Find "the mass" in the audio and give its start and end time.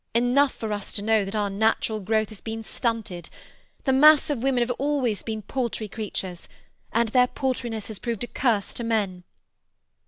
3.83-4.31